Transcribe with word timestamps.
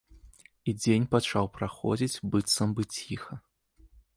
І 0.71 0.73
дзень 0.79 1.05
пачаў 1.13 1.45
праходзіць 1.57 2.21
быццам 2.33 2.69
бы 2.81 2.89
ціха. 2.99 3.39